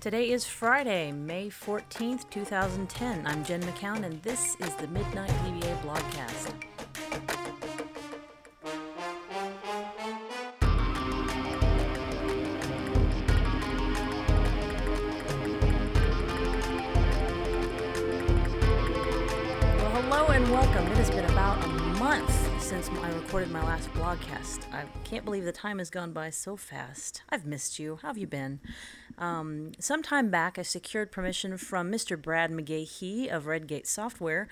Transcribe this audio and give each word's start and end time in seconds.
Today 0.00 0.30
is 0.30 0.46
Friday, 0.46 1.12
May 1.12 1.50
14th, 1.50 2.30
2010. 2.30 3.26
I'm 3.26 3.44
Jen 3.44 3.60
McCown, 3.60 4.02
and 4.06 4.22
this 4.22 4.56
is 4.58 4.74
the 4.76 4.86
Midnight 4.86 5.28
DBA 5.28 5.76
Blogcast. 5.82 6.54
Well, 19.76 19.90
hello 19.90 20.26
and 20.28 20.50
welcome. 20.50 20.86
It 20.86 20.96
has 20.96 21.10
been 21.10 21.26
about 21.26 21.62
a 21.62 21.68
month 21.98 22.49
since 22.60 22.90
I 23.02 23.10
recorded 23.12 23.50
my 23.50 23.62
last 23.64 23.88
blogcast. 23.94 24.72
I 24.72 24.84
can't 25.04 25.24
believe 25.24 25.44
the 25.44 25.52
time 25.52 25.78
has 25.78 25.88
gone 25.88 26.12
by 26.12 26.30
so 26.30 26.56
fast. 26.56 27.22
I've 27.30 27.46
missed 27.46 27.78
you. 27.78 27.98
How 28.02 28.08
have 28.08 28.18
you 28.18 28.26
been? 28.26 28.60
Um, 29.18 29.72
some 29.78 30.02
time 30.02 30.30
back, 30.30 30.58
I 30.58 30.62
secured 30.62 31.10
permission 31.10 31.56
from 31.56 31.90
Mr. 31.90 32.20
Brad 32.20 32.50
McGehee 32.50 33.28
of 33.28 33.46
Redgate 33.46 33.86
Software 33.86 34.46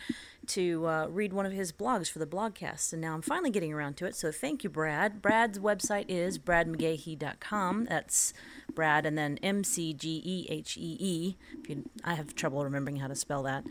to 0.48 0.86
uh, 0.86 1.06
read 1.08 1.32
one 1.32 1.46
of 1.46 1.52
his 1.52 1.72
blogs 1.72 2.10
for 2.10 2.18
the 2.18 2.26
blogcast, 2.26 2.92
and 2.92 3.02
now 3.02 3.14
I'm 3.14 3.22
finally 3.22 3.50
getting 3.50 3.72
around 3.72 3.96
to 3.98 4.06
it. 4.06 4.16
So 4.16 4.32
thank 4.32 4.64
you, 4.64 4.70
Brad. 4.70 5.22
Brad's 5.22 5.58
website 5.58 6.06
is 6.08 6.38
bradmcgehee.com. 6.38 7.86
That's 7.86 8.32
Brad 8.74 9.06
and 9.06 9.16
then 9.16 9.38
M 9.42 9.64
C 9.64 9.92
G 9.92 10.22
E 10.24 10.46
H 10.48 10.76
E 10.76 10.96
E. 10.98 11.36
I 12.04 12.14
have 12.14 12.34
trouble 12.34 12.64
remembering 12.64 12.96
how 12.96 13.08
to 13.08 13.14
spell 13.14 13.42
that. 13.44 13.64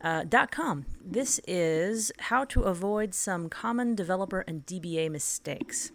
Uh, 0.00 0.24
dot 0.24 0.50
com. 0.50 0.86
This 1.04 1.40
is 1.46 2.12
how 2.18 2.44
to 2.46 2.62
avoid 2.62 3.14
some 3.14 3.48
common 3.48 3.94
developer 3.94 4.40
and 4.40 4.66
DBA 4.66 5.10
mistakes. 5.10 5.92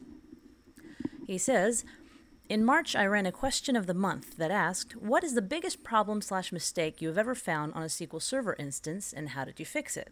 He 1.27 1.37
says, 1.37 1.85
in 2.49 2.65
March, 2.65 2.95
I 2.95 3.05
ran 3.05 3.27
a 3.27 3.31
question 3.31 3.76
of 3.76 3.85
the 3.85 3.93
month 3.93 4.37
that 4.37 4.49
asked, 4.49 4.95
What 4.95 5.23
is 5.23 5.35
the 5.35 5.41
biggest 5.41 5.84
problem 5.84 6.20
slash 6.20 6.51
mistake 6.51 6.99
you 6.99 7.07
have 7.07 7.17
ever 7.17 7.35
found 7.35 7.73
on 7.76 7.84
a 7.84 7.85
SQL 7.85 8.20
Server 8.20 8.55
instance, 8.57 9.13
and 9.13 9.29
how 9.29 9.45
did 9.45 9.60
you 9.60 9.65
fix 9.67 9.95
it? 9.95 10.12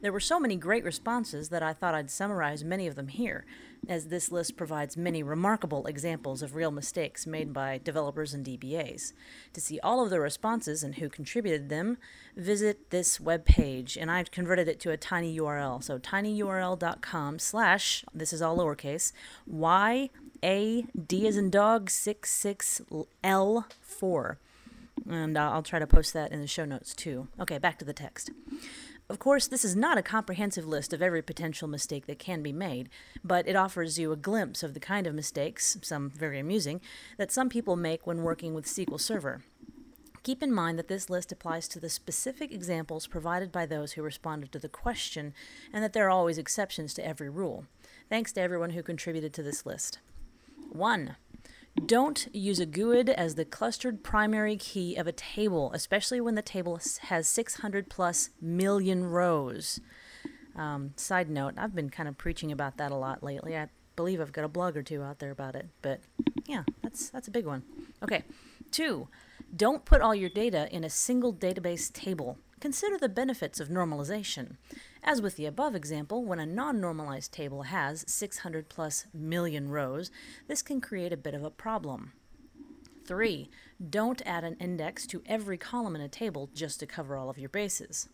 There 0.00 0.12
were 0.12 0.20
so 0.20 0.38
many 0.38 0.56
great 0.56 0.84
responses 0.84 1.48
that 1.48 1.62
I 1.62 1.72
thought 1.72 1.94
I'd 1.94 2.10
summarize 2.10 2.64
many 2.64 2.86
of 2.86 2.94
them 2.94 3.08
here, 3.08 3.44
as 3.88 4.06
this 4.06 4.32
list 4.32 4.56
provides 4.56 4.96
many 4.96 5.22
remarkable 5.22 5.86
examples 5.86 6.42
of 6.42 6.54
real 6.54 6.70
mistakes 6.70 7.26
made 7.26 7.52
by 7.52 7.80
developers 7.82 8.34
and 8.34 8.44
DBAs. 8.44 9.12
To 9.52 9.60
see 9.60 9.78
all 9.80 10.02
of 10.02 10.10
the 10.10 10.20
responses 10.20 10.82
and 10.82 10.96
who 10.96 11.08
contributed 11.08 11.68
them, 11.68 11.98
visit 12.36 12.90
this 12.90 13.20
web 13.20 13.44
page, 13.44 13.96
and 13.96 14.10
I've 14.10 14.30
converted 14.30 14.68
it 14.68 14.80
to 14.80 14.90
a 14.90 14.96
tiny 14.96 15.38
URL. 15.38 15.82
So 15.82 15.98
tinyurl.com 15.98 17.38
slash, 17.38 18.04
this 18.12 18.32
is 18.32 18.42
all 18.42 18.58
lowercase, 18.58 19.12
y 19.46 20.10
a 20.42 20.84
D 20.94 21.26
as 21.26 21.36
in 21.36 21.50
dog 21.50 21.90
six 21.90 22.30
six 22.30 22.80
L 23.24 23.66
four, 23.80 24.38
and 25.08 25.36
uh, 25.36 25.50
I'll 25.50 25.62
try 25.62 25.78
to 25.78 25.86
post 25.86 26.12
that 26.12 26.32
in 26.32 26.40
the 26.40 26.46
show 26.46 26.64
notes 26.64 26.94
too. 26.94 27.28
Okay, 27.40 27.58
back 27.58 27.78
to 27.78 27.84
the 27.84 27.92
text. 27.92 28.30
Of 29.10 29.18
course, 29.18 29.46
this 29.46 29.64
is 29.64 29.74
not 29.74 29.96
a 29.96 30.02
comprehensive 30.02 30.66
list 30.66 30.92
of 30.92 31.00
every 31.00 31.22
potential 31.22 31.66
mistake 31.66 32.06
that 32.06 32.18
can 32.18 32.42
be 32.42 32.52
made, 32.52 32.90
but 33.24 33.48
it 33.48 33.56
offers 33.56 33.98
you 33.98 34.12
a 34.12 34.16
glimpse 34.16 34.62
of 34.62 34.74
the 34.74 34.80
kind 34.80 35.06
of 35.06 35.14
mistakes, 35.14 35.78
some 35.80 36.10
very 36.10 36.38
amusing, 36.38 36.82
that 37.16 37.32
some 37.32 37.48
people 37.48 37.74
make 37.74 38.06
when 38.06 38.22
working 38.22 38.52
with 38.52 38.66
SQL 38.66 39.00
Server. 39.00 39.42
Keep 40.24 40.42
in 40.42 40.52
mind 40.52 40.78
that 40.78 40.88
this 40.88 41.08
list 41.08 41.32
applies 41.32 41.68
to 41.68 41.80
the 41.80 41.88
specific 41.88 42.52
examples 42.52 43.06
provided 43.06 43.50
by 43.50 43.64
those 43.64 43.92
who 43.92 44.02
responded 44.02 44.52
to 44.52 44.58
the 44.58 44.68
question, 44.68 45.32
and 45.72 45.82
that 45.82 45.94
there 45.94 46.06
are 46.06 46.10
always 46.10 46.36
exceptions 46.36 46.92
to 46.92 47.06
every 47.06 47.30
rule. 47.30 47.64
Thanks 48.10 48.30
to 48.32 48.42
everyone 48.42 48.70
who 48.70 48.82
contributed 48.82 49.32
to 49.32 49.42
this 49.42 49.64
list. 49.64 50.00
1. 50.70 51.16
Don't 51.86 52.28
use 52.34 52.60
a 52.60 52.66
GUID 52.66 53.08
as 53.08 53.34
the 53.34 53.44
clustered 53.44 54.02
primary 54.02 54.56
key 54.56 54.96
of 54.96 55.06
a 55.06 55.12
table, 55.12 55.70
especially 55.72 56.20
when 56.20 56.34
the 56.34 56.42
table 56.42 56.80
has 57.02 57.28
600 57.28 57.88
plus 57.88 58.30
million 58.40 59.06
rows. 59.06 59.80
Um, 60.56 60.92
side 60.96 61.30
note, 61.30 61.54
I've 61.56 61.74
been 61.74 61.88
kind 61.88 62.08
of 62.08 62.18
preaching 62.18 62.52
about 62.52 62.76
that 62.76 62.90
a 62.90 62.96
lot 62.96 63.22
lately. 63.22 63.56
I 63.56 63.68
believe 63.96 64.20
I've 64.20 64.32
got 64.32 64.44
a 64.44 64.48
blog 64.48 64.76
or 64.76 64.82
two 64.82 65.02
out 65.02 65.18
there 65.18 65.30
about 65.30 65.54
it, 65.54 65.68
but 65.82 66.00
yeah, 66.46 66.64
that's 66.82 67.10
that's 67.10 67.28
a 67.28 67.30
big 67.30 67.46
one. 67.46 67.62
Okay. 68.02 68.24
2. 68.70 69.08
Don't 69.56 69.84
put 69.84 70.02
all 70.02 70.14
your 70.14 70.28
data 70.28 70.68
in 70.70 70.84
a 70.84 70.90
single 70.90 71.32
database 71.32 71.92
table. 71.92 72.38
Consider 72.60 72.98
the 72.98 73.08
benefits 73.08 73.60
of 73.60 73.68
normalization. 73.68 74.56
As 75.02 75.22
with 75.22 75.36
the 75.36 75.46
above 75.46 75.76
example, 75.76 76.24
when 76.24 76.40
a 76.40 76.46
non-normalized 76.46 77.32
table 77.32 77.62
has 77.62 78.04
600 78.08 78.68
plus 78.68 79.06
million 79.14 79.68
rows, 79.68 80.10
this 80.48 80.60
can 80.60 80.80
create 80.80 81.12
a 81.12 81.16
bit 81.16 81.34
of 81.34 81.44
a 81.44 81.50
problem. 81.50 82.12
3. 83.06 83.48
Don't 83.88 84.22
add 84.26 84.42
an 84.42 84.56
index 84.60 85.06
to 85.06 85.22
every 85.24 85.56
column 85.56 85.94
in 85.94 86.00
a 86.00 86.08
table 86.08 86.50
just 86.52 86.80
to 86.80 86.86
cover 86.86 87.16
all 87.16 87.30
of 87.30 87.38
your 87.38 87.48
bases. 87.48 88.08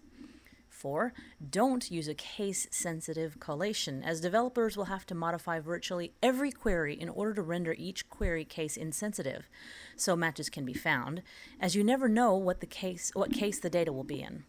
4. 0.85 1.15
Don't 1.49 1.91
use 1.91 2.09
a 2.09 2.15
case 2.15 2.69
sensitive 2.71 3.41
collation, 3.41 4.05
as 4.05 4.21
developers 4.21 4.77
will 4.77 4.85
have 4.85 5.07
to 5.07 5.15
modify 5.15 5.59
virtually 5.59 6.13
every 6.23 6.53
query 6.53 6.95
in 7.01 7.09
order 7.09 7.33
to 7.33 7.41
render 7.41 7.75
each 7.79 8.11
query 8.11 8.45
case 8.45 8.77
insensitive, 8.77 9.49
so 9.97 10.15
matches 10.15 10.51
can 10.51 10.67
be 10.67 10.75
found, 10.75 11.23
as 11.59 11.75
you 11.75 11.83
never 11.83 12.07
know 12.07 12.35
what, 12.35 12.61
the 12.61 12.67
case, 12.67 13.11
what 13.15 13.33
case 13.33 13.59
the 13.59 13.71
data 13.71 13.95
will 13.95 14.05
be 14.05 14.21
in. 14.21 14.45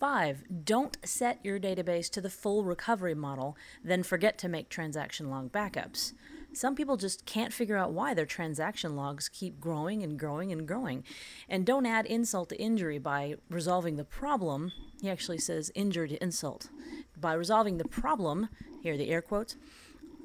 Five, 0.00 0.42
don't 0.64 0.98
set 1.04 1.38
your 1.44 1.60
database 1.60 2.10
to 2.10 2.20
the 2.20 2.28
full 2.28 2.64
recovery 2.64 3.14
model, 3.14 3.56
then 3.84 4.02
forget 4.02 4.38
to 4.38 4.48
make 4.48 4.68
transaction 4.68 5.30
log 5.30 5.52
backups. 5.52 6.14
Some 6.52 6.74
people 6.74 6.96
just 6.96 7.26
can't 7.26 7.52
figure 7.52 7.76
out 7.76 7.92
why 7.92 8.12
their 8.12 8.26
transaction 8.26 8.96
logs 8.96 9.28
keep 9.28 9.60
growing 9.60 10.02
and 10.02 10.18
growing 10.18 10.50
and 10.50 10.66
growing. 10.66 11.04
And 11.48 11.64
don't 11.64 11.86
add 11.86 12.06
insult 12.06 12.48
to 12.48 12.60
injury 12.60 12.98
by 12.98 13.36
resolving 13.48 13.96
the 13.96 14.04
problem. 14.04 14.72
He 15.00 15.08
actually 15.08 15.38
says 15.38 15.70
injury 15.74 16.08
to 16.08 16.22
insult. 16.22 16.68
By 17.16 17.34
resolving 17.34 17.78
the 17.78 17.88
problem, 17.88 18.48
here 18.82 18.94
are 18.94 18.98
the 18.98 19.10
air 19.10 19.22
quotes, 19.22 19.56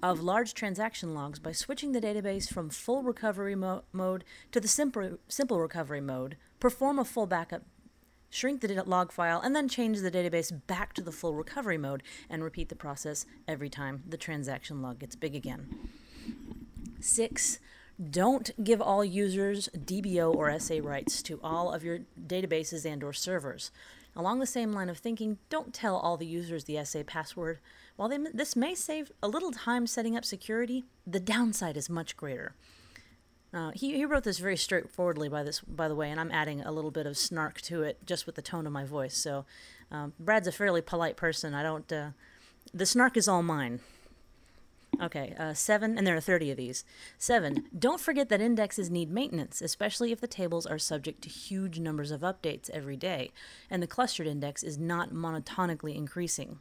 of 0.01 0.21
large 0.21 0.53
transaction 0.53 1.13
logs 1.13 1.39
by 1.39 1.51
switching 1.51 1.91
the 1.91 2.01
database 2.01 2.51
from 2.51 2.69
full 2.69 3.03
recovery 3.03 3.55
mo- 3.55 3.83
mode 3.91 4.23
to 4.51 4.59
the 4.59 4.67
simple, 4.67 5.17
simple 5.27 5.59
recovery 5.59 6.01
mode, 6.01 6.37
perform 6.59 6.99
a 6.99 7.05
full 7.05 7.27
backup 7.27 7.63
shrink 8.35 8.59
the 8.59 8.83
log 8.83 9.11
file, 9.11 9.39
and 9.39 9.55
then 9.55 9.69
change 9.69 9.99
the 9.99 10.11
database 10.11 10.51
back 10.67 10.93
to 10.93 11.01
the 11.01 11.11
full 11.11 11.33
recovery 11.33 11.77
mode 11.77 12.03
and 12.29 12.43
repeat 12.43 12.67
the 12.67 12.75
process 12.75 13.25
every 13.47 13.69
time 13.69 14.03
the 14.07 14.17
transaction 14.17 14.81
log 14.81 14.99
gets 14.99 15.15
big 15.15 15.35
again. 15.35 15.89
Six, 17.05 17.59
don't 18.09 18.51
give 18.63 18.81
all 18.81 19.05
users 19.05 19.69
DBO 19.77 20.33
or 20.33 20.59
SA 20.59 20.79
rights 20.81 21.21
to 21.21 21.39
all 21.43 21.71
of 21.71 21.83
your 21.83 21.99
databases 22.19 22.83
and 22.83 23.03
or 23.03 23.13
servers. 23.13 23.69
Along 24.15 24.39
the 24.39 24.47
same 24.47 24.73
line 24.73 24.89
of 24.89 24.97
thinking, 24.97 25.37
don't 25.49 25.71
tell 25.71 25.97
all 25.97 26.17
the 26.17 26.25
users 26.25 26.63
the 26.63 26.83
SA 26.83 27.03
password. 27.03 27.59
While 27.95 28.09
they, 28.09 28.17
this 28.33 28.55
may 28.55 28.73
save 28.73 29.11
a 29.21 29.27
little 29.27 29.51
time 29.51 29.85
setting 29.85 30.17
up 30.17 30.25
security, 30.25 30.83
the 31.05 31.19
downside 31.19 31.77
is 31.77 31.91
much 31.91 32.17
greater. 32.17 32.55
Uh, 33.53 33.71
he, 33.75 33.95
he 33.95 34.03
wrote 34.03 34.23
this 34.23 34.39
very 34.39 34.57
straightforwardly 34.57 35.29
by 35.29 35.43
this 35.43 35.59
by 35.59 35.87
the 35.87 35.95
way, 35.95 36.09
and 36.09 36.19
I'm 36.19 36.31
adding 36.31 36.61
a 36.61 36.71
little 36.71 36.91
bit 36.91 37.05
of 37.05 37.17
snark 37.17 37.61
to 37.61 37.83
it 37.83 37.99
just 38.07 38.25
with 38.25 38.33
the 38.33 38.41
tone 38.41 38.65
of 38.65 38.73
my 38.73 38.83
voice. 38.83 39.15
So, 39.15 39.45
um, 39.91 40.13
Brad's 40.19 40.47
a 40.47 40.51
fairly 40.51 40.81
polite 40.81 41.17
person. 41.17 41.53
I 41.53 41.61
don't. 41.61 41.89
Uh, 41.93 42.09
the 42.73 42.87
snark 42.87 43.15
is 43.15 43.27
all 43.27 43.43
mine. 43.43 43.79
Okay, 45.01 45.35
uh, 45.37 45.53
seven, 45.53 45.97
and 45.97 46.07
there 46.07 46.15
are 46.15 46.21
30 46.21 46.51
of 46.51 46.57
these. 46.57 46.85
Seven, 47.17 47.65
don't 47.77 47.99
forget 47.99 48.29
that 48.29 48.41
indexes 48.41 48.89
need 48.89 49.11
maintenance, 49.11 49.61
especially 49.61 50.11
if 50.11 50.21
the 50.21 50.27
tables 50.27 50.65
are 50.65 50.79
subject 50.79 51.21
to 51.23 51.29
huge 51.29 51.79
numbers 51.79 52.11
of 52.11 52.21
updates 52.21 52.69
every 52.69 52.95
day, 52.95 53.31
and 53.69 53.83
the 53.83 53.87
clustered 53.87 54.27
index 54.27 54.63
is 54.63 54.77
not 54.77 55.11
monotonically 55.11 55.95
increasing. 55.95 56.59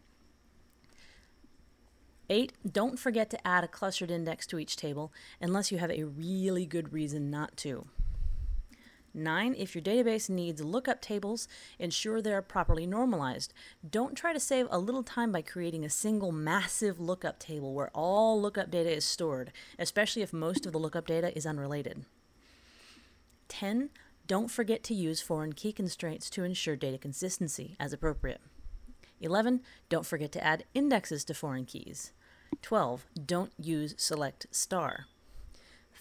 8. 2.31 2.53
Don't 2.71 2.99
forget 2.99 3.31
to 3.31 3.47
add 3.47 3.65
a 3.65 3.69
clustered 3.69 4.11
index 4.11 4.47
to 4.47 4.59
each 4.59 4.77
table 4.77 5.12
unless 5.41 5.71
you 5.71 5.78
have 5.78 5.91
a 5.91 6.05
really 6.05 6.65
good 6.66 6.93
reason 6.93 7.31
not 7.31 7.56
to. 7.59 7.87
9. 9.15 9.55
If 9.57 9.75
your 9.75 9.83
database 9.83 10.28
needs 10.28 10.63
lookup 10.63 11.01
tables, 11.01 11.49
ensure 11.78 12.21
they 12.21 12.33
are 12.33 12.43
properly 12.43 12.87
normalized. 12.87 13.53
Don't 13.89 14.16
try 14.16 14.33
to 14.33 14.41
save 14.41 14.66
a 14.71 14.78
little 14.78 15.03
time 15.03 15.33
by 15.33 15.43
creating 15.43 15.84
a 15.84 15.91
single 15.91 16.33
massive 16.33 17.01
lookup 17.01 17.39
table 17.39 17.75
where 17.75 17.91
all 17.95 18.41
lookup 18.41 18.71
data 18.71 18.91
is 18.91 19.05
stored, 19.05 19.53
especially 19.78 20.22
if 20.22 20.33
most 20.33 20.66
of 20.66 20.72
the 20.72 20.78
lookup 20.78 21.07
data 21.07 21.37
is 21.37 21.47
unrelated. 21.47 22.05
10. 23.49 23.91
Don't 24.27 24.51
forget 24.51 24.83
to 24.84 24.95
use 24.95 25.21
foreign 25.21 25.53
key 25.53 25.72
constraints 25.72 26.31
to 26.31 26.45
ensure 26.45 26.77
data 26.77 26.99
consistency 26.99 27.77
as 27.78 27.93
appropriate. 27.93 28.41
11. 29.21 29.60
Don't 29.89 30.07
forget 30.07 30.33
to 30.33 30.45
add 30.45 30.65
indexes 30.75 31.25
to 31.25 31.34
foreign 31.34 31.65
keys. 31.65 32.13
12. 32.63 33.07
Don't 33.27 33.53
use 33.59 33.95
select 33.97 34.47
star. 34.51 35.07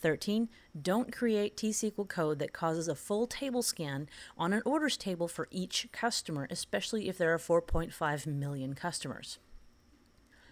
13. 0.03 0.50
Don't 0.79 1.13
create 1.13 1.55
T-SQL 1.55 2.07
code 2.09 2.39
that 2.39 2.51
causes 2.51 2.89
a 2.89 2.94
full 2.94 3.25
table 3.25 3.63
scan 3.63 4.09
on 4.38 4.51
an 4.51 4.61
orders 4.65 4.97
table 4.97 5.29
for 5.29 5.47
each 5.50 5.88
customer, 5.94 6.45
especially 6.51 7.07
if 7.07 7.17
there 7.17 7.33
are 7.33 7.39
4.5 7.39 8.27
million 8.27 8.75
customers. 8.75 9.39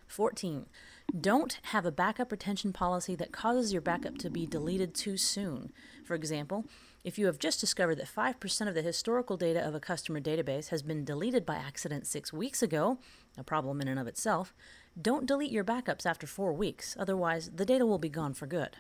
14. 0.08 0.68
Don't 1.20 1.60
have 1.64 1.86
a 1.86 1.92
backup 1.92 2.32
retention 2.32 2.72
policy 2.72 3.14
that 3.16 3.34
causes 3.34 3.74
your 3.74 3.82
backup 3.82 4.18
to 4.20 4.30
be 4.30 4.46
deleted 4.46 4.96
too 4.96 5.18
soon. 5.18 5.74
For 6.06 6.16
example, 6.16 6.66
if 7.04 7.20
you 7.20 7.26
have 7.26 7.38
just 7.38 7.60
discovered 7.60 7.96
that 7.96 8.08
5% 8.08 8.68
of 8.70 8.74
the 8.74 8.82
historical 8.82 9.36
data 9.36 9.60
of 9.66 9.76
a 9.76 9.82
customer 9.82 10.22
database 10.22 10.70
has 10.70 10.82
been 10.82 11.04
deleted 11.04 11.46
by 11.46 11.56
accident 11.56 12.08
six 12.08 12.32
weeks 12.32 12.64
ago, 12.64 13.00
a 13.38 13.44
problem 13.44 13.82
in 13.82 13.90
and 13.90 14.00
of 14.00 14.08
itself, 14.08 14.54
don't 15.02 15.26
delete 15.26 15.52
your 15.52 15.66
backups 15.66 16.06
after 16.06 16.26
four 16.26 16.54
weeks, 16.54 16.96
otherwise, 16.98 17.52
the 17.54 17.66
data 17.66 17.86
will 17.86 17.98
be 17.98 18.10
gone 18.10 18.34
for 18.34 18.46
good. 18.48 18.78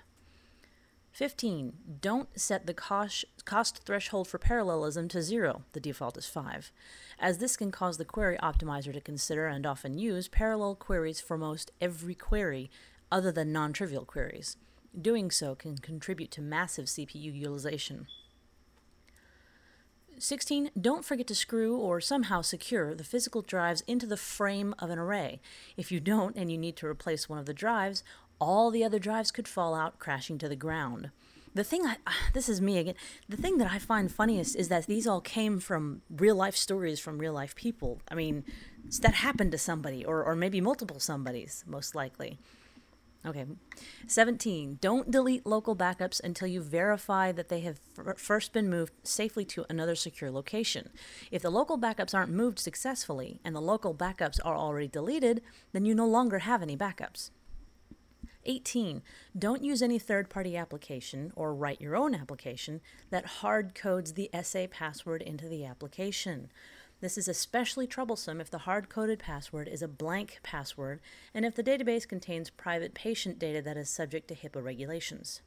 15. 1.12 1.74
Don't 2.00 2.40
set 2.40 2.66
the 2.66 2.74
cost, 2.74 3.26
cost 3.44 3.84
threshold 3.84 4.28
for 4.28 4.38
parallelism 4.38 5.08
to 5.10 5.22
zero, 5.22 5.64
the 5.74 5.80
default 5.80 6.18
is 6.18 6.26
5, 6.26 6.72
as 7.20 7.38
this 7.38 7.58
can 7.58 7.72
cause 7.72 7.98
the 7.98 8.06
query 8.06 8.38
optimizer 8.42 8.94
to 8.94 9.02
consider 9.02 9.48
and 9.48 9.66
often 9.66 9.98
use 9.98 10.30
parallel 10.30 10.76
queries 10.76 11.20
for 11.20 11.38
most 11.38 11.72
every 11.82 12.16
query 12.16 12.72
other 13.12 13.32
than 13.32 13.52
non 13.52 13.74
trivial 13.74 14.06
queries. 14.06 14.56
Doing 15.00 15.32
so 15.32 15.54
can 15.54 15.78
contribute 15.78 16.32
to 16.32 16.42
massive 16.42 16.86
CPU 16.86 17.34
utilization. 17.34 18.08
16. 20.18 20.70
Don't 20.80 21.04
forget 21.04 21.26
to 21.28 21.36
screw 21.36 21.78
or 21.78 22.00
somehow 22.00 22.42
secure 22.42 22.94
the 22.94 23.04
physical 23.04 23.42
drives 23.42 23.82
into 23.88 24.06
the 24.06 24.18
frame 24.18 24.76
of 24.78 24.90
an 24.90 25.00
array. 25.00 25.42
If 25.76 25.92
you 25.92 26.00
don't 26.00 26.38
and 26.38 26.52
you 26.52 26.58
need 26.58 26.76
to 26.78 26.88
replace 26.88 27.28
one 27.28 27.40
of 27.40 27.48
the 27.48 27.54
drives, 27.54 28.04
all 28.42 28.72
the 28.72 28.84
other 28.84 29.00
drives 29.00 29.32
could 29.32 29.48
fall 29.48 29.76
out, 29.76 30.00
crashing 30.00 30.40
to 30.40 30.50
the 30.50 30.56
ground. 30.56 31.12
The 31.54 31.64
thing 31.64 31.86
I, 31.86 31.98
ah, 32.08 32.18
this 32.34 32.50
is 32.50 32.62
me 32.62 32.78
again, 32.78 32.96
the 33.30 33.38
thing 33.38 33.58
that 33.60 33.70
I 33.70 33.78
find 33.78 34.12
funniest 34.12 34.56
is 34.56 34.70
that 34.70 34.88
these 34.88 35.06
all 35.06 35.22
came 35.22 35.60
from 35.60 36.02
real 36.10 36.36
life 36.36 36.56
stories 36.56 37.00
from 37.00 37.20
real 37.20 37.34
life 37.34 37.56
people. 37.56 38.02
I 38.10 38.16
mean, 38.16 38.44
that 39.02 39.16
happened 39.16 39.52
to 39.52 39.58
somebody, 39.58 40.04
or, 40.04 40.24
or 40.24 40.36
maybe 40.36 40.60
multiple 40.60 41.00
somebodies, 41.00 41.64
most 41.68 41.94
likely. 41.94 42.40
Okay. 43.24 43.46
17. 44.08 44.80
Don't 44.82 45.12
delete 45.12 45.46
local 45.46 45.76
backups 45.76 46.20
until 46.24 46.48
you 46.48 46.60
verify 46.60 47.32
that 47.32 47.50
they 47.50 47.60
have 47.60 47.80
f- 48.00 48.18
first 48.18 48.52
been 48.52 48.68
moved 48.68 48.94
safely 49.04 49.46
to 49.46 49.66
another 49.70 49.94
secure 49.94 50.32
location. 50.32 50.90
If 51.30 51.44
the 51.44 51.52
local 51.52 51.78
backups 51.78 52.16
aren't 52.16 52.32
moved 52.32 52.58
successfully 52.58 53.40
and 53.46 53.56
the 53.56 53.62
local 53.62 53.94
backups 53.94 54.40
are 54.44 54.58
already 54.58 54.88
deleted, 54.88 55.44
then 55.72 55.86
you 55.86 55.94
no 55.94 56.08
longer 56.08 56.40
have 56.40 56.64
any 56.64 56.76
backups. 56.76 57.30
18. 58.46 59.02
Don't 59.38 59.64
use 59.64 59.82
any 59.82 60.00
third 60.00 60.30
party 60.30 60.56
application 60.58 61.32
or 61.36 61.54
write 61.54 61.82
your 61.82 61.96
own 61.96 62.16
application 62.16 62.82
that 63.10 63.26
hard 63.26 63.76
codes 63.76 64.14
the 64.14 64.30
SA 64.44 64.68
password 64.70 65.22
into 65.22 65.48
the 65.48 65.66
application. 65.66 66.50
This 67.02 67.18
is 67.18 67.28
especially 67.28 67.88
troublesome 67.88 68.40
if 68.40 68.52
the 68.52 68.60
hard 68.60 68.88
coded 68.88 69.20
password 69.20 69.68
is 69.68 69.82
a 69.82 69.88
blank 69.88 70.40
password 70.44 71.00
and 71.34 71.46
if 71.46 71.56
the 71.56 71.64
database 71.64 72.08
contains 72.08 72.52
private 72.52 72.94
patient 72.94 73.40
data 73.40 73.62
that 73.64 73.78
is 73.78 73.90
subject 73.90 74.28
to 74.28 74.36
HIPAA 74.36 74.64
regulations. 74.64 75.42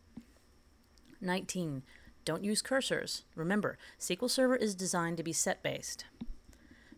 19. 1.21 1.83
Don't 2.25 2.45
use 2.45 2.63
cursors. 2.63 3.23
Remember, 3.37 3.79
SQL 4.01 4.31
Server 4.31 4.57
is 4.57 4.75
designed 4.75 5.17
to 5.19 5.23
be 5.23 5.33
set 5.33 5.63
based. 5.63 6.07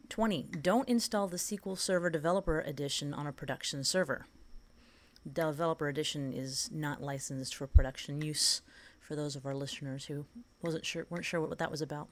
20. 0.09 0.45
Don't 0.63 0.89
install 0.89 1.27
the 1.27 1.37
SQL 1.37 1.79
Server 1.79 2.09
Developer 2.09 2.61
Edition 2.61 3.13
on 3.13 3.27
a 3.27 3.33
production 3.33 3.85
server. 3.85 4.27
Developer 5.33 5.89
Edition 5.89 6.33
is 6.33 6.71
not 6.73 7.03
licensed 7.03 7.55
for 7.55 7.67
production 7.67 8.21
use 8.21 8.63
for 9.01 9.17
those 9.17 9.37
of 9.37 9.47
our 9.47 9.55
listeners 9.55 10.07
who 10.07 10.27
wasn't 10.63 10.85
sure 10.85 11.07
weren't 11.11 11.25
sure 11.25 11.41
what 11.41 11.59
that 11.59 11.71
was 11.71 11.83
about. 11.83 12.09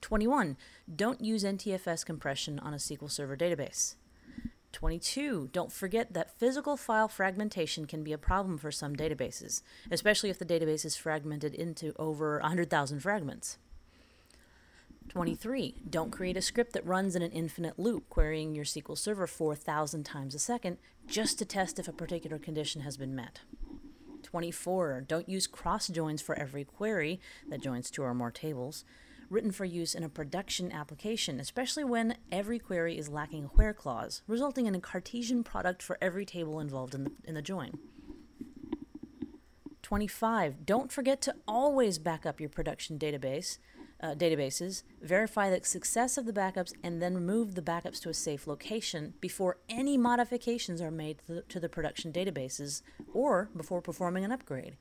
21. 0.00 0.56
Don't 0.94 1.20
use 1.20 1.44
NTFS 1.44 2.04
compression 2.04 2.58
on 2.58 2.72
a 2.72 2.78
SQL 2.78 3.10
Server 3.10 3.36
database. 3.36 3.96
22. 4.72 5.48
Don't 5.52 5.72
forget 5.72 6.12
that 6.12 6.38
physical 6.38 6.76
file 6.76 7.08
fragmentation 7.08 7.86
can 7.86 8.04
be 8.04 8.12
a 8.12 8.18
problem 8.18 8.56
for 8.56 8.70
some 8.70 8.94
databases, 8.94 9.62
especially 9.90 10.30
if 10.30 10.38
the 10.38 10.44
database 10.44 10.84
is 10.84 10.96
fragmented 10.96 11.54
into 11.54 11.92
over 11.98 12.38
100,000 12.38 13.00
fragments. 13.00 13.58
23. 15.10 15.74
Don't 15.90 16.12
create 16.12 16.36
a 16.36 16.42
script 16.42 16.72
that 16.72 16.86
runs 16.86 17.16
in 17.16 17.22
an 17.22 17.32
infinite 17.32 17.78
loop, 17.80 18.08
querying 18.08 18.54
your 18.54 18.64
SQL 18.64 18.96
Server 18.96 19.26
4,000 19.26 20.04
times 20.04 20.36
a 20.36 20.38
second 20.38 20.78
just 21.08 21.36
to 21.38 21.44
test 21.44 21.80
if 21.80 21.88
a 21.88 21.92
particular 21.92 22.38
condition 22.38 22.82
has 22.82 22.96
been 22.96 23.14
met. 23.14 23.40
24. 24.22 25.04
Don't 25.08 25.28
use 25.28 25.48
cross 25.48 25.88
joins 25.88 26.22
for 26.22 26.38
every 26.38 26.62
query 26.62 27.18
that 27.48 27.60
joins 27.60 27.90
two 27.90 28.04
or 28.04 28.14
more 28.14 28.30
tables, 28.30 28.84
written 29.28 29.50
for 29.50 29.64
use 29.64 29.96
in 29.96 30.04
a 30.04 30.08
production 30.08 30.70
application, 30.70 31.40
especially 31.40 31.82
when 31.82 32.16
every 32.30 32.60
query 32.60 32.96
is 32.96 33.08
lacking 33.08 33.46
a 33.46 33.48
where 33.48 33.74
clause, 33.74 34.22
resulting 34.28 34.66
in 34.66 34.76
a 34.76 34.80
Cartesian 34.80 35.42
product 35.42 35.82
for 35.82 35.98
every 36.00 36.24
table 36.24 36.60
involved 36.60 36.94
in 36.94 37.02
the, 37.02 37.12
in 37.24 37.34
the 37.34 37.42
join. 37.42 37.76
25. 39.82 40.64
Don't 40.64 40.92
forget 40.92 41.20
to 41.22 41.34
always 41.48 41.98
back 41.98 42.24
up 42.24 42.38
your 42.38 42.48
production 42.48 42.96
database 42.96 43.58
uh, 44.02 44.14
databases, 44.14 44.82
verify 45.02 45.50
the 45.50 45.64
success 45.64 46.16
of 46.16 46.26
the 46.26 46.32
backups, 46.32 46.72
and 46.82 47.00
then 47.00 47.14
remove 47.14 47.54
the 47.54 47.62
backups 47.62 48.00
to 48.00 48.08
a 48.08 48.14
safe 48.14 48.46
location 48.46 49.14
before 49.20 49.58
any 49.68 49.96
modifications 49.96 50.80
are 50.80 50.90
made 50.90 51.18
to 51.48 51.60
the 51.60 51.68
production 51.68 52.12
databases 52.12 52.82
or 53.12 53.48
before 53.56 53.80
performing 53.80 54.24
an 54.24 54.32
upgrade. 54.32 54.76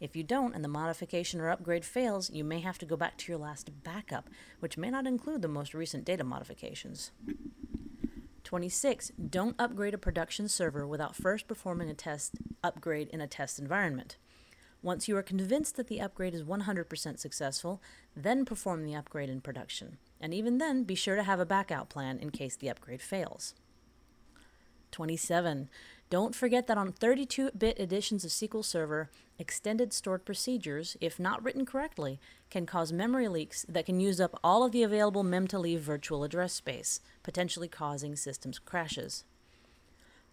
If 0.00 0.16
you 0.16 0.22
don't 0.22 0.54
and 0.54 0.64
the 0.64 0.68
modification 0.68 1.40
or 1.40 1.50
upgrade 1.50 1.84
fails, 1.84 2.30
you 2.30 2.42
may 2.42 2.60
have 2.60 2.78
to 2.78 2.86
go 2.86 2.96
back 2.96 3.18
to 3.18 3.32
your 3.32 3.38
last 3.38 3.70
backup, 3.82 4.30
which 4.60 4.78
may 4.78 4.88
not 4.88 5.06
include 5.06 5.42
the 5.42 5.48
most 5.48 5.74
recent 5.74 6.06
data 6.06 6.24
modifications. 6.24 7.10
26. 8.44 9.12
Don't 9.28 9.54
upgrade 9.58 9.94
a 9.94 9.98
production 9.98 10.48
server 10.48 10.86
without 10.86 11.14
first 11.14 11.46
performing 11.46 11.90
a 11.90 11.94
test 11.94 12.36
upgrade 12.64 13.08
in 13.08 13.20
a 13.20 13.26
test 13.26 13.58
environment. 13.58 14.16
Once 14.82 15.08
you 15.08 15.16
are 15.16 15.22
convinced 15.22 15.76
that 15.76 15.88
the 15.88 16.00
upgrade 16.00 16.34
is 16.34 16.42
100% 16.42 17.18
successful, 17.18 17.82
then 18.16 18.44
perform 18.44 18.84
the 18.84 18.94
upgrade 18.94 19.28
in 19.28 19.40
production. 19.40 19.98
And 20.20 20.32
even 20.32 20.58
then, 20.58 20.84
be 20.84 20.94
sure 20.94 21.16
to 21.16 21.22
have 21.22 21.40
a 21.40 21.46
backup 21.46 21.90
plan 21.90 22.18
in 22.18 22.30
case 22.30 22.56
the 22.56 22.70
upgrade 22.70 23.02
fails. 23.02 23.54
27. 24.90 25.68
Don't 26.08 26.34
forget 26.34 26.66
that 26.66 26.78
on 26.78 26.92
32 26.92 27.50
bit 27.56 27.78
editions 27.78 28.24
of 28.24 28.32
SQL 28.32 28.64
Server, 28.64 29.10
extended 29.38 29.92
stored 29.92 30.24
procedures, 30.24 30.96
if 31.00 31.20
not 31.20 31.42
written 31.44 31.64
correctly, 31.64 32.18
can 32.50 32.66
cause 32.66 32.92
memory 32.92 33.28
leaks 33.28 33.64
that 33.68 33.86
can 33.86 34.00
use 34.00 34.20
up 34.20 34.38
all 34.42 34.64
of 34.64 34.72
the 34.72 34.82
available 34.82 35.22
mem 35.22 35.46
to 35.46 35.58
leave 35.58 35.80
virtual 35.80 36.24
address 36.24 36.52
space, 36.52 37.00
potentially 37.22 37.68
causing 37.68 38.16
systems 38.16 38.58
crashes. 38.58 39.24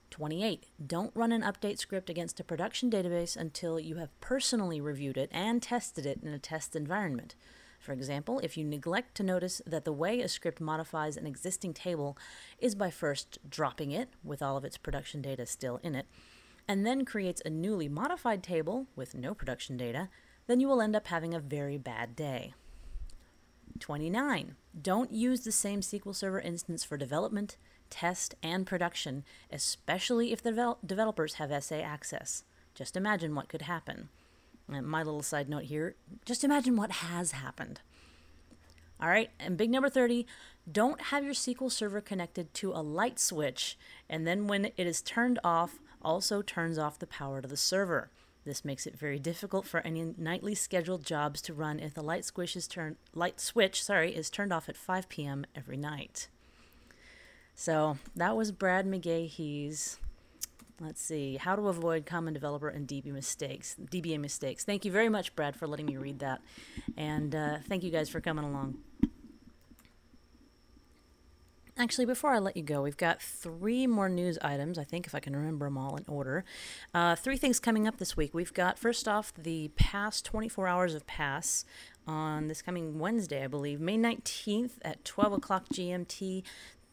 28. 0.09 0.68
Don't 0.86 1.15
run 1.15 1.31
an 1.31 1.42
update 1.42 1.80
script 1.80 2.09
against 2.09 2.39
a 2.39 2.44
production 2.44 2.89
database 2.89 3.36
until 3.36 3.80
you 3.80 3.98
have 3.98 4.19
personally 4.21 4.81
reviewed 4.81 5.18
it 5.18 5.30
and 5.31 5.62
tested 5.62 6.06
it 6.06 6.19
in 6.24 6.33
a 6.33 6.39
test 6.39 6.75
environment. 6.75 7.36
For 7.80 7.92
example, 7.92 8.39
if 8.39 8.57
you 8.57 8.63
neglect 8.63 9.15
to 9.15 9.23
notice 9.23 9.61
that 9.66 9.85
the 9.85 9.94
way 9.94 10.21
a 10.21 10.28
script 10.28 10.59
modifies 10.59 11.16
an 11.18 11.28
existing 11.28 11.73
table 11.73 12.18
is 12.59 12.76
by 12.76 12.90
first 12.90 13.37
dropping 13.47 13.92
it, 13.92 14.09
with 14.23 14.42
all 14.42 14.57
of 14.57 14.66
its 14.66 14.78
production 14.78 15.21
data 15.21 15.45
still 15.45 15.80
in 15.83 15.95
it, 15.95 16.07
and 16.68 16.85
then 16.85 17.06
creates 17.06 17.42
a 17.45 17.49
newly 17.49 17.87
modified 17.87 18.44
table 18.44 18.87
with 18.95 19.16
no 19.16 19.33
production 19.33 19.78
data, 19.78 20.09
then 20.47 20.59
you 20.59 20.68
will 20.68 20.81
end 20.81 20.95
up 20.95 21.07
having 21.07 21.33
a 21.33 21.40
very 21.40 21.78
bad 21.78 22.16
day. 22.16 22.54
29. 23.80 24.56
Don't 24.81 25.11
use 25.11 25.42
the 25.42 25.52
same 25.52 25.81
SQL 25.81 26.16
Server 26.16 26.40
instance 26.40 26.83
for 26.83 26.97
development, 26.97 27.57
test, 27.90 28.36
and 28.44 28.66
production, 28.66 29.24
especially 29.52 30.32
if 30.32 30.42
the 30.42 30.52
devel- 30.52 30.78
developers 30.86 31.36
have 31.36 31.64
SA 31.64 31.78
access. 31.78 32.44
Just 32.74 32.96
imagine 32.96 33.36
what 33.36 33.50
could 33.50 33.64
happen. 33.64 34.10
And 34.72 34.86
my 34.86 35.04
little 35.04 35.24
side 35.24 35.50
note 35.50 35.64
here 35.64 35.96
just 36.26 36.44
imagine 36.44 36.76
what 36.76 36.92
has 36.92 37.32
happened. 37.32 37.82
All 39.00 39.10
right, 39.10 39.30
and 39.40 39.58
big 39.58 39.70
number 39.70 39.90
30 39.90 40.26
don't 40.70 41.02
have 41.02 41.24
your 41.24 41.34
SQL 41.34 41.72
Server 41.72 42.02
connected 42.02 42.54
to 42.56 42.72
a 42.72 42.82
light 42.82 43.20
switch, 43.20 43.78
and 44.10 44.28
then 44.28 44.48
when 44.48 44.66
it 44.66 44.88
is 44.88 45.02
turned 45.02 45.40
off, 45.44 45.80
also 46.02 46.42
turns 46.42 46.78
off 46.78 47.00
the 47.00 47.08
power 47.08 47.42
to 47.42 47.48
the 47.48 47.58
server. 47.58 48.10
This 48.44 48.66
makes 48.66 48.88
it 48.88 48.98
very 48.98 49.20
difficult 49.20 49.66
for 49.66 49.82
any 49.82 50.14
nightly 50.18 50.56
scheduled 50.56 51.06
jobs 51.06 51.42
to 51.44 51.54
run 51.54 51.80
if 51.80 51.94
the 51.94 52.02
light 52.02 52.30
turned 52.70 52.96
light 53.14 53.40
switch, 53.40 53.84
sorry, 53.84 54.16
is 54.16 54.30
turned 54.30 54.54
off 54.54 54.70
at 54.70 54.78
5 54.78 55.10
p.m. 55.10 55.46
every 55.56 55.78
night. 55.78 56.30
So 57.59 57.97
that 58.16 58.37
was 58.37 58.52
Brad 58.52 58.85
McGehee's. 58.85 59.97
Let's 60.80 61.02
see 61.02 61.37
how 61.37 61.56
to 61.56 61.69
avoid 61.69 62.06
common 62.06 62.35
developer 62.35 62.69
and 62.69 62.87
DB 62.87 63.07
mistakes, 63.07 63.76
DBA 63.92 64.19
mistakes. 64.19 64.64
Thank 64.64 64.85
you 64.85 64.92
very 64.92 65.09
much, 65.09 65.35
Brad, 65.35 65.56
for 65.56 65.66
letting 65.66 65.87
me 65.87 65.97
read 65.97 66.19
that, 66.19 66.40
and 66.95 67.33
uh, 67.33 67.57
thank 67.68 67.81
you 67.81 67.90
guys 67.90 68.09
for 68.09 68.21
coming 68.21 68.45
along. 68.45 68.78
Actually, 71.80 72.06
before 72.06 72.31
I 72.31 72.40
let 72.40 72.57
you 72.57 72.64
go, 72.64 72.81
we've 72.81 72.97
got 72.97 73.21
three 73.21 73.85
more 73.85 74.09
news 74.09 74.37
items, 74.44 74.78
I 74.78 74.83
think, 74.83 75.06
if 75.06 75.14
I 75.14 75.19
can 75.19 75.35
remember 75.35 75.66
them 75.66 75.78
all 75.78 75.95
in 75.95 76.06
order. 76.07 76.44
Uh, 76.94 77.16
three 77.16 77.37
things 77.37 77.59
coming 77.59 77.87
up 77.87 77.97
this 77.97 78.18
week. 78.18 78.33
We've 78.33 78.54
got, 78.54 78.80
first 78.80 79.07
off, 79.07 79.31
the 79.35 79.69
past 79.76 80.26
24 80.26 80.68
hours 80.68 80.95
of 80.95 81.06
PASS 81.06 81.66
on 82.07 82.47
this 82.47 82.64
coming 82.64 82.97
Wednesday, 82.97 83.44
I 83.44 83.47
believe, 83.47 83.80
May 83.80 83.97
19th 83.97 84.71
at 84.81 85.06
12 85.06 85.33
o'clock 85.33 85.66
GMT 85.69 86.44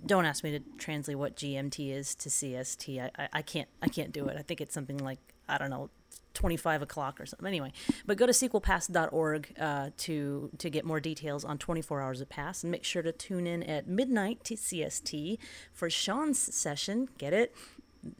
don't 0.06 0.24
ask 0.24 0.44
me 0.44 0.50
to 0.52 0.60
translate 0.78 1.18
what 1.18 1.36
GMT 1.36 1.92
is 1.92 2.14
to 2.16 2.28
CST. 2.28 3.00
I, 3.00 3.10
I, 3.22 3.28
I 3.34 3.42
can't 3.42 3.68
I 3.82 3.88
can't 3.88 4.12
do 4.12 4.26
it. 4.26 4.36
I 4.38 4.42
think 4.42 4.60
it's 4.60 4.74
something 4.74 4.98
like 4.98 5.18
I 5.48 5.58
don't 5.58 5.70
know 5.70 5.90
25 6.34 6.82
o'clock 6.82 7.20
or 7.20 7.26
something. 7.26 7.46
Anyway, 7.46 7.72
but 8.06 8.16
go 8.16 8.26
to 8.26 8.32
sqlpass.org 8.32 9.54
uh, 9.58 9.90
to 9.96 10.50
to 10.58 10.70
get 10.70 10.84
more 10.84 11.00
details 11.00 11.44
on 11.44 11.58
24 11.58 12.00
hours 12.02 12.20
of 12.20 12.28
pass, 12.28 12.62
and 12.62 12.70
make 12.70 12.84
sure 12.84 13.02
to 13.02 13.12
tune 13.12 13.46
in 13.46 13.62
at 13.62 13.86
midnight 13.86 14.44
to 14.44 14.54
CST 14.54 15.38
for 15.72 15.88
Sean's 15.88 16.38
session. 16.38 17.08
Get 17.18 17.32
it? 17.32 17.54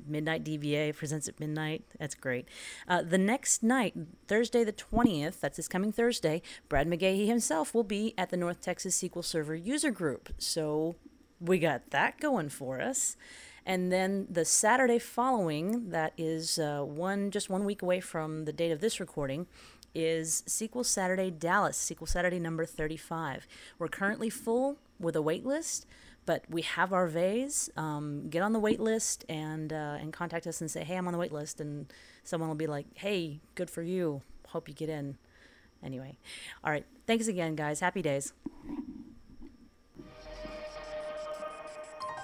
Midnight 0.07 0.45
DBA 0.45 0.97
presents 0.97 1.29
at 1.29 1.39
midnight. 1.39 1.85
That's 1.99 2.15
great. 2.15 2.49
Uh, 2.89 3.03
the 3.03 3.19
next 3.19 3.63
night, 3.63 3.95
Thursday 4.27 4.65
the 4.65 4.73
20th, 4.73 5.41
that's 5.41 5.59
this 5.59 5.69
coming 5.69 5.93
Thursday, 5.93 6.41
Brad 6.71 6.89
McGehee 6.89 7.27
himself 7.27 7.75
will 7.75 7.85
be 7.85 8.15
at 8.17 8.31
the 8.31 8.39
North 8.39 8.63
Texas 8.63 8.99
SQL 8.99 9.23
Server 9.23 9.55
user 9.55 9.91
group. 9.91 10.33
So 10.39 10.97
we 11.45 11.59
got 11.59 11.91
that 11.91 12.21
going 12.21 12.49
for 12.49 12.81
us. 12.81 13.17
And 13.67 13.91
then 13.91 14.27
the 14.29 14.45
Saturday 14.45 14.99
following, 14.99 15.91
that 15.91 16.13
is 16.19 16.59
uh, 16.59 16.83
one 16.83 17.31
just 17.31 17.49
one 17.49 17.65
week 17.65 17.83
away 17.83 18.01
from 18.01 18.45
the 18.45 18.53
date 18.53 18.71
of 18.71 18.81
this 18.81 19.01
recording, 19.01 19.47
is 19.95 20.43
SQL 20.47 20.85
Saturday 20.85 21.31
Dallas, 21.31 21.79
SQL 21.79 22.09
Saturday 22.09 22.39
number 22.39 22.67
35. 22.67 23.47
We're 23.79 23.89
currently 23.89 24.29
full 24.29 24.77
with 24.99 25.17
a 25.17 25.23
wait 25.23 25.47
list, 25.47 25.87
but 26.27 26.45
we 26.49 26.63
have 26.63 26.93
our 26.93 27.07
vase. 27.07 27.71
Um, 27.77 28.29
get 28.29 28.43
on 28.43 28.53
the 28.53 28.59
wait 28.59 28.81
list 28.81 29.25
and 29.29 29.73
uh, 29.73 29.97
and 30.01 30.13
contact 30.13 30.47
us 30.47 30.61
and 30.61 30.71
say, 30.71 30.85
hey, 30.85 30.97
I'm 30.97 31.07
on 31.07 31.13
the 31.13 31.19
wait 31.19 31.33
list, 31.33 31.61
and 31.61 31.87
someone 32.23 32.49
will 32.49 32.57
be 32.57 32.67
like, 32.67 32.87
hey, 32.95 33.41
good 33.55 33.71
for 33.71 33.83
you. 33.83 34.23
Hope 34.49 34.69
you 34.69 34.75
get 34.75 34.89
in. 34.89 35.17
Anyway, 35.83 36.17
all 36.63 36.71
right. 36.71 36.87
Thanks 37.07 37.29
again, 37.29 37.55
guys. 37.55 37.81
Happy 37.81 38.03
days. 38.03 38.33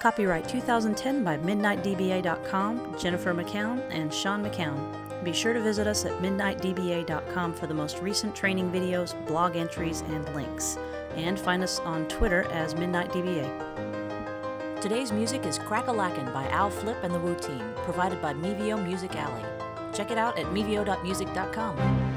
Copyright 0.01 0.49
2010 0.49 1.23
by 1.23 1.37
MidnightDBA.com, 1.37 2.97
Jennifer 2.99 3.35
McCown, 3.35 3.83
and 3.91 4.13
Sean 4.13 4.43
McCown. 4.43 5.23
Be 5.23 5.35
sure 5.35 5.53
to 5.53 5.61
visit 5.61 5.87
us 5.87 6.07
at 6.07 6.13
MidnightDBA.com 6.23 7.53
for 7.53 7.67
the 7.67 7.75
most 7.75 7.99
recent 7.99 8.35
training 8.35 8.73
videos, 8.73 9.15
blog 9.27 9.57
entries, 9.57 10.01
and 10.01 10.27
links. 10.35 10.79
And 11.17 11.39
find 11.39 11.63
us 11.63 11.81
on 11.81 12.09
Twitter 12.09 12.51
as 12.51 12.73
MidnightDBA. 12.73 14.81
Today's 14.81 15.13
music 15.13 15.45
is 15.45 15.59
Crack-a-Lackin' 15.59 16.33
by 16.33 16.49
Al 16.49 16.71
Flip 16.71 16.97
and 17.03 17.13
the 17.13 17.21
Wu 17.21 17.35
Team, 17.35 17.75
provided 17.85 18.23
by 18.23 18.33
Mevio 18.33 18.83
Music 18.83 19.15
Alley. 19.17 19.45
Check 19.93 20.11
it 20.11 20.17
out 20.17 20.39
at 20.39 20.47
mevio.music.com. 20.47 22.10